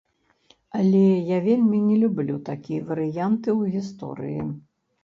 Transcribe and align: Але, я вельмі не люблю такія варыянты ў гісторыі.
Але, 0.79 1.01
я 1.33 1.37
вельмі 1.49 1.83
не 1.91 1.99
люблю 2.05 2.41
такія 2.51 2.81
варыянты 2.89 3.47
ў 3.59 3.79
гісторыі. 3.79 4.53